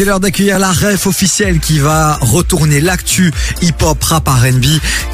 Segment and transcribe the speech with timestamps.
[0.00, 4.64] C'est l'heure d'accueillir la ref officielle qui va retourner l'actu hip-hop, rap, R&B.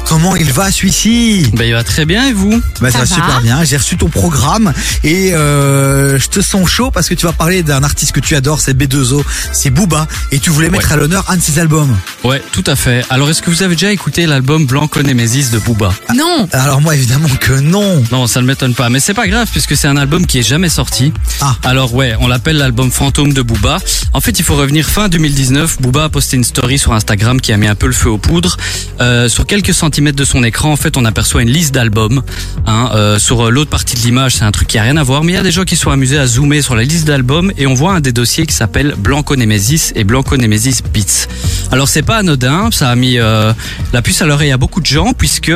[0.05, 2.61] Comment il va celui-ci Ben, il va très bien et vous?
[2.79, 3.63] Bah, ça, Ça va va super bien.
[3.65, 4.71] J'ai reçu ton programme
[5.03, 8.33] et euh, je te sens chaud parce que tu vas parler d'un artiste que tu
[8.37, 10.93] adores, c'est B2O, c'est Booba et tu voulais mettre Ouais.
[10.93, 11.93] à l'honneur un de ses albums.
[12.23, 13.03] Ouais, tout à fait.
[13.09, 15.93] Alors, est-ce que vous avez déjà écouté l'album Blanco Nemesis de Booba?
[16.15, 18.05] Non Alors moi évidemment que non.
[18.13, 20.47] Non, ça ne m'étonne pas, mais c'est pas grave puisque c'est un album qui est
[20.47, 21.11] jamais sorti.
[21.41, 21.57] Ah.
[21.65, 23.79] Alors ouais, on l'appelle l'album fantôme de Booba.
[24.13, 25.81] En fait, il faut revenir fin 2019.
[25.81, 28.17] Booba a posté une story sur Instagram qui a mis un peu le feu aux
[28.17, 28.57] poudres.
[28.99, 32.21] Euh, sur quelques centimètres de son écran, en fait, on aperçoit une liste d'albums.
[32.65, 35.03] Hein, euh, sur euh, l'autre partie de l'image, c'est un truc qui a rien à
[35.03, 37.05] voir, mais il y a des gens qui sont amusés à zoomer sur la liste
[37.05, 41.27] d'albums et on voit un des dossiers qui s'appelle Blanco Nemesis et Blanco Nemesis Beats.
[41.71, 45.13] Alors c'est pas anodin, ça a mis la puce à l'oreille à beaucoup de gens
[45.13, 45.51] puisque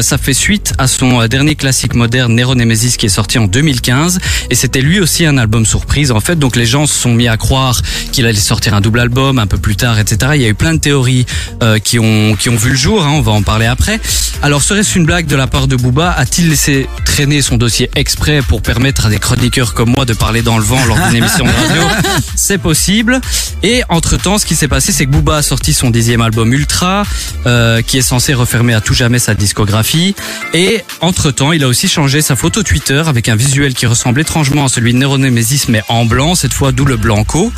[0.00, 4.18] ça fait suite à son dernier classique moderne Nero Nemesis qui est sorti en 2015
[4.50, 7.28] et c'était lui aussi un album surprise en fait donc les gens se sont mis
[7.28, 10.32] à croire qu'il allait sortir un double album un peu plus tard etc.
[10.34, 11.26] Il y a eu plein de théories
[11.62, 14.00] euh, qui ont qui ont vu le jour, hein, on va en parler après.
[14.42, 16.10] Alors serait-ce une blague de la part de Booba?
[16.10, 20.42] A-t-il laissé traîner son dossier exprès pour permettre à des chroniqueurs comme moi de parler
[20.42, 21.82] dans le vent lors d'une émission de radio?
[22.36, 23.20] C'est possible.
[23.62, 27.04] Et entre-temps, ce qui s'est passé, c'est que Booba a sorti son dixième album Ultra,
[27.46, 30.16] euh, qui est censé refermer à tout jamais sa discographie.
[30.52, 34.64] Et entre-temps, il a aussi changé sa photo Twitter avec un visuel qui ressemble étrangement
[34.64, 37.52] à celui de Neuronemesis, mais en blanc, cette fois d'où le blanco.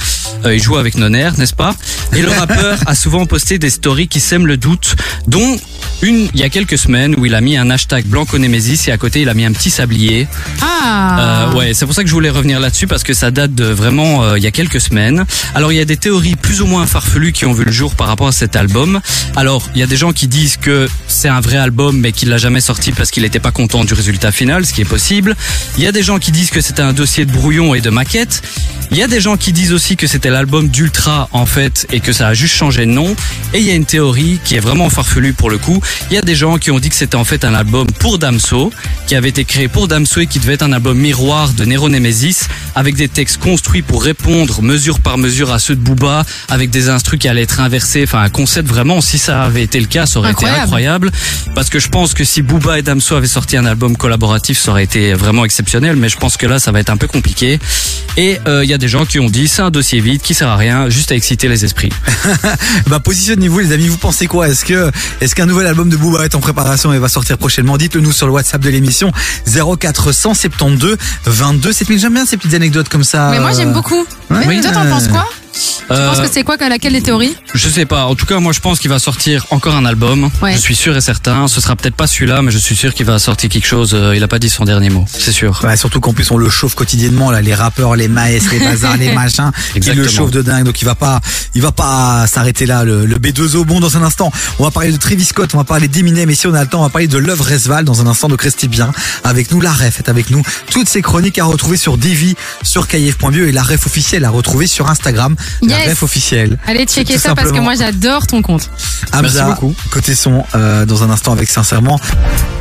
[0.44, 1.74] Euh, il joue avec Noner, n'est-ce pas
[2.14, 4.94] Et le rappeur a souvent posté des stories qui sèment le doute,
[5.26, 5.56] dont
[6.02, 8.92] une il y a quelques semaines où il a mis un hashtag Blanco Nemesis et
[8.92, 10.26] à côté il a mis un petit sablier.
[10.60, 13.54] Ah Euh, ouais, c'est pour ça que je voulais revenir là-dessus parce que ça date
[13.54, 15.24] de vraiment euh, il y a quelques semaines.
[15.54, 17.94] Alors il y a des théories plus ou moins farfelues qui ont vu le jour
[17.94, 19.00] par rapport à cet album.
[19.36, 22.28] Alors il y a des gens qui disent que c'est un vrai album mais qu'il
[22.28, 25.36] l'a jamais sorti parce qu'il n'était pas content du résultat final, ce qui est possible.
[25.78, 27.90] Il y a des gens qui disent que c'était un dossier de brouillon et de
[27.90, 28.42] maquette.
[28.90, 32.00] Il y a des gens qui disent aussi que c'était l'album d'Ultra en fait et
[32.00, 33.16] que ça a juste changé de nom.
[33.52, 35.80] Et il y a une théorie qui est vraiment farfelue pour le coup.
[36.10, 38.18] Il y a des gens qui ont dit que c'était en fait un album pour
[38.18, 38.72] Damso,
[39.06, 41.88] qui avait été créé pour Damso et qui devait être un album miroir de Nero
[41.88, 46.70] Nemesis, avec des textes construits pour répondre mesure par mesure à ceux de Booba, avec
[46.70, 49.86] des instrus qui allaient être inversés, enfin un concept vraiment, si ça avait été le
[49.86, 51.10] cas, ça aurait été Incroyable.
[51.54, 54.70] Parce que je pense que si Booba et Damso avaient sorti un album collaboratif, ça
[54.70, 57.58] aurait été vraiment exceptionnel, mais je pense que là, ça va être un peu compliqué.
[58.16, 60.48] Et euh, y a des gens qui ont dit, c'est un dossier vide, qui sert
[60.48, 61.90] à rien, juste à exciter les esprits.
[62.88, 64.48] Bah positionnez-vous les amis, vous pensez quoi?
[64.48, 64.90] Est-ce que
[65.20, 67.76] est-ce qu'un nouvel album de Booba est en préparation et va sortir prochainement?
[67.76, 69.12] Dites-le nous sur le WhatsApp de l'émission
[69.46, 71.98] 0472 22 7000.
[72.00, 73.30] J'aime bien ces petites anecdotes comme ça.
[73.30, 74.04] Mais moi j'aime beaucoup.
[74.30, 74.46] Ouais.
[74.46, 75.28] Mais toi t'en penses quoi?
[75.54, 78.06] Tu Euh, penses que c'est quoi laquelle des théories Je sais pas.
[78.06, 80.30] En tout cas, moi, je pense qu'il va sortir encore un album.
[80.42, 80.54] Ouais.
[80.54, 81.46] Je suis sûr et certain.
[81.46, 83.90] Ce sera peut-être pas celui-là, mais je suis sûr qu'il va sortir quelque chose.
[83.94, 85.04] Euh, Il a pas dit son dernier mot.
[85.08, 85.60] C'est sûr.
[85.62, 88.96] Ouais, surtout qu'en plus on le chauffe quotidiennement là, les rappeurs, les maes, les bazars,
[88.96, 90.64] les machins, qui le chauffent de dingue.
[90.64, 91.20] Donc il va pas,
[91.54, 92.84] il va pas s'arrêter là.
[92.84, 93.64] Le, le B2O.
[93.64, 96.34] Bon, dans un instant, on va parler de Travis Scott, on va parler d'Eminem, et
[96.34, 98.28] si on a le temps, on va parler de Love Resval dans un instant.
[98.28, 98.90] Donc restez bien
[99.22, 99.60] avec nous.
[99.60, 100.42] La ref est avec nous.
[100.70, 104.66] Toutes ces chroniques à retrouver sur Divi, sur KF.bio et la ref officielle à retrouver
[104.66, 105.36] sur Instagram.
[105.62, 105.90] La Yes.
[105.90, 106.58] ref officielle.
[106.66, 108.70] Allez checker ça parce que moi j'adore ton compte.
[109.12, 109.74] Hamza, beaucoup.
[109.90, 112.00] côté son, euh, dans un instant avec Sincèrement.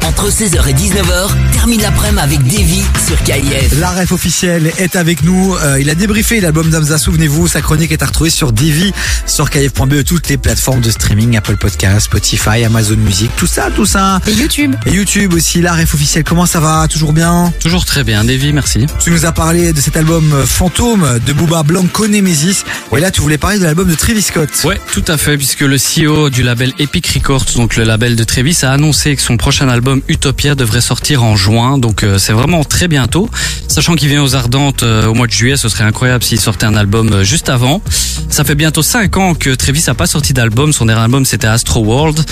[0.06, 3.80] Entre 16h et 19h, termine l'après-midi avec Davy sur KIF.
[3.80, 5.56] La ref officielle est avec nous.
[5.56, 7.48] Euh, il a débriefé l'album d'Amza, souvenez-vous.
[7.48, 8.94] Sa chronique est à retrouver sur Divi,
[9.26, 13.70] sur KF.be, et toutes les plateformes de streaming, Apple Podcast, Spotify, Amazon Music, tout ça,
[13.74, 14.20] tout ça.
[14.28, 14.76] Et YouTube.
[14.86, 16.24] Et YouTube aussi, la ref officielle.
[16.26, 16.88] Comment ça va?
[16.90, 17.52] Toujours bien?
[17.62, 18.52] Toujours très bien, Davy.
[18.54, 18.86] Merci.
[19.00, 22.66] Tu nous as parlé de cet album euh, Fantôme de Booba Blanco Nemesis.
[22.96, 24.50] Et là, tu voulais parler de l'album de Travis Scott.
[24.66, 28.24] Ouais, tout à fait, puisque le CEO du label Epic Records, donc le label de
[28.24, 31.78] Travis, a annoncé que son prochain album Utopia devrait sortir en juin.
[31.80, 33.30] Donc euh, c'est vraiment très bientôt.
[33.68, 36.66] Sachant qu'il vient aux Ardentes euh, au mois de juillet, ce serait incroyable s'il sortait
[36.68, 37.82] un album euh, juste avant.
[38.30, 40.72] Ça fait bientôt 5 ans que Travis a pas sorti d'album.
[40.72, 42.24] Son dernier album c'était Astro World.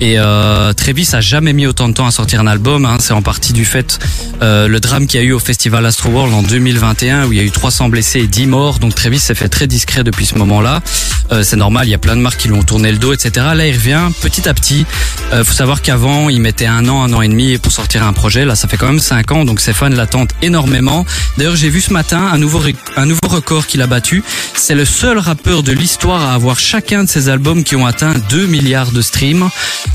[0.00, 2.84] Et euh, Travis a jamais mis autant de temps à sortir un album.
[2.84, 2.96] hein.
[3.00, 3.98] C'est en partie du fait
[4.42, 7.38] euh, le drame qu'il y a eu au festival Astro World en 2021 où il
[7.38, 8.78] y a eu 300 blessés et 10 morts.
[8.78, 10.80] Donc Travis s'est fait très discret depuis ce moment-là.
[11.32, 13.12] Euh, c'est normal, il y a plein de marques qui lui ont tourné le dos,
[13.12, 13.46] etc.
[13.54, 14.86] Là, il revient petit à petit.
[15.32, 18.12] Euh, faut savoir qu'avant, il mettait un an, un an et demi pour sortir un
[18.12, 18.44] projet.
[18.44, 21.04] Là, ça fait quand même cinq ans, donc ses fans l'attendent énormément.
[21.36, 22.60] D'ailleurs, j'ai vu ce matin un nouveau,
[22.96, 24.24] un nouveau record qu'il a battu.
[24.54, 28.14] C'est le seul rappeur de l'histoire à avoir chacun de ses albums qui ont atteint
[28.30, 29.48] 2 milliards de streams.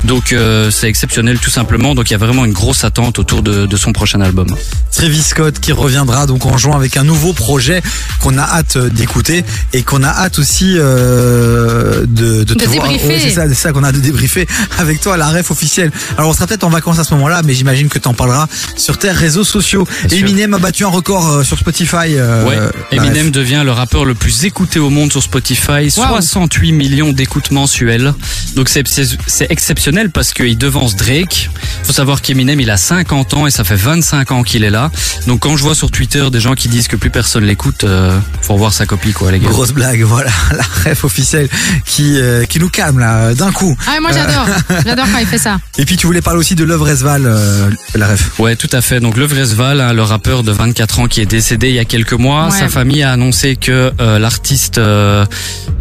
[0.04, 1.94] Donc, euh, c'est exceptionnel tout simplement.
[1.94, 4.46] Donc, il y a vraiment une grosse attente autour de, de son prochain album.
[4.90, 7.82] Travis Scott qui reviendra donc en juin avec un nouveau projet
[8.20, 12.88] qu'on a hâte d'écouter et qu'on a hâte aussi euh, de, de, te De voir.
[12.88, 13.08] débriefer.
[13.08, 14.46] Ouais, c'est ça, c'est ça qu'on a de débriefer
[14.78, 15.90] avec toi, la ref officielle.
[16.18, 18.46] Alors on sera peut-être en vacances à ce moment-là, mais j'imagine que t'en parleras
[18.76, 19.86] sur tes réseaux sociaux.
[20.06, 20.26] Bien sûr.
[20.28, 21.96] Eminem a battu un record euh, sur Spotify.
[22.16, 22.72] euh, Ouais, ref.
[22.92, 28.14] Eminem devient le rappeur le plus écouté au monde sur Spotify, 68 millions d'écoutes mensuelles.
[28.54, 31.50] Donc c'est c'est- c'est exceptionnel parce qu'il devance Drake.
[31.84, 34.90] Faut savoir qu'Eminem il a 50 ans et ça fait 25 ans qu'il est là.
[35.26, 38.18] Donc quand je vois sur Twitter des gens qui disent que plus personne l'écoute, euh,
[38.42, 39.48] faut revoir sa copie quoi les gars.
[39.66, 41.48] Grosse blague, voilà, la ref officielle
[41.84, 43.76] qui euh, qui nous calme là d'un coup.
[43.88, 44.46] Ah, moi j'adore.
[44.86, 45.58] J'adore quand il fait ça.
[45.78, 48.38] Et puis tu voulais parler aussi de Love Resval, euh, la ref.
[48.38, 49.00] Ouais, tout à fait.
[49.00, 51.84] Donc Le Vresval, hein, le rappeur de 24 ans qui est décédé il y a
[51.84, 52.58] quelques mois, Ouais.
[52.58, 55.26] sa famille a annoncé que euh, l'artiste euh,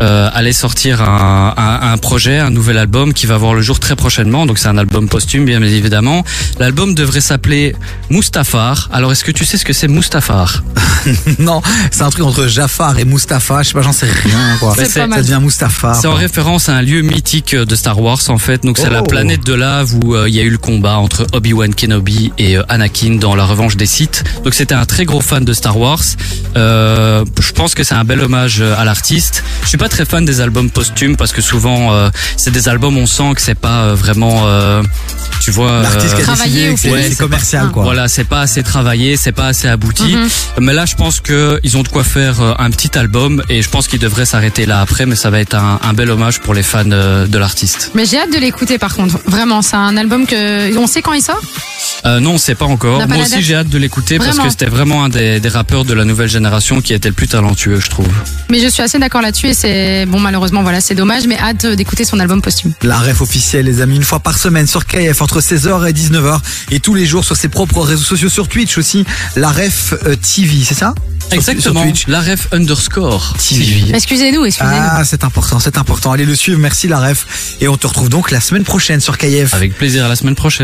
[0.02, 3.80] euh, allait sortir un, un- un projet, un nouvel album qui va voir le jour
[3.80, 4.46] très prochainement.
[4.48, 6.24] Donc c'est un album posthume, bien évidemment.
[6.60, 7.76] L'album devrait s'appeler
[8.10, 8.90] Mustafar.
[8.94, 10.64] Alors est-ce que tu sais ce que c'est Mustafar?
[11.38, 11.62] Non,
[11.92, 14.74] c'est un truc entre Jafar et Mustapha, je pas, j'en sais rien quoi.
[14.76, 15.94] C'est C'est pas Ça devient Mustapha.
[15.94, 18.64] C'est en référence à un lieu mythique de Star Wars en fait.
[18.64, 19.06] Donc c'est la Oh.
[19.08, 22.58] planète de lave où euh, il y a eu le combat entre Obi-Wan Kenobi et
[22.58, 24.24] euh, Anakin dans la revanche des Sith.
[24.44, 26.02] Donc c'était un très gros fan de Star Wars.
[26.56, 29.44] Euh, je pense que c'est un bel hommage à l'artiste.
[29.64, 32.98] Je suis pas très fan des albums posthumes parce que souvent euh, c'est des albums
[32.98, 34.82] on sent que c'est pas euh, vraiment euh,
[35.42, 37.84] tu vois L'artiste qui a euh, Travaillé ou c'est Ouais, c'est c'est commercial pas- quoi.
[37.84, 40.16] voilà, c'est pas assez travaillé, c'est pas assez abouti.
[40.16, 40.28] Mhm.
[40.62, 43.70] Mais là, je pense que ils ont de quoi faire un petit album et je
[43.70, 45.06] pense qu'ils devraient s'arrêter là après.
[45.06, 47.92] Mais ça va être un, un bel hommage pour les fans euh, de l'artiste.
[47.96, 49.20] Mais j'ai hâte de l'écouter par contre.
[49.26, 50.78] Vraiment, c'est un album que.
[50.78, 51.42] On sait quand il sort?
[52.06, 53.00] Euh, non, on sait pas encore.
[53.00, 55.50] pas Moi la aussi, j'ai hâte de l'écouter parce que c'était vraiment un des, des
[55.50, 58.08] rappeurs de la nouvelle génération qui était le plus talentueux, je trouve.
[58.50, 60.06] Mais je suis assez d'accord là-dessus et c'est.
[60.06, 62.74] Bon, malheureusement, voilà, c'est dommage, mais hâte d'écouter son album posthume.
[62.84, 66.40] La ref officielle, les amis, une fois par semaine sur KF entre 16h et 19h
[66.72, 70.16] et tous les jours sur ses propres réseaux sociaux, sur Twitch aussi, la ref euh,
[70.16, 70.94] TV, c'est ça?
[71.32, 71.82] Exactement.
[71.82, 72.08] Sur Twitch.
[72.08, 73.94] La ref underscore TV.
[73.94, 74.76] Excusez-nous, excusez-nous.
[74.78, 76.12] Ah, c'est important, c'est important.
[76.12, 77.56] Allez le suivre, merci la ref.
[77.62, 79.54] Et on te retrouve donc la semaine prochaine sur KF.
[79.54, 80.64] Avec plaisir à la semaine prochaine.